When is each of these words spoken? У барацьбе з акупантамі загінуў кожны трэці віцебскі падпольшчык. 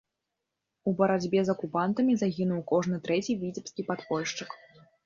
У 0.91 0.93
барацьбе 1.01 1.43
з 1.49 1.53
акупантамі 1.57 2.17
загінуў 2.25 2.65
кожны 2.73 2.97
трэці 3.05 3.41
віцебскі 3.47 3.81
падпольшчык. 3.93 4.61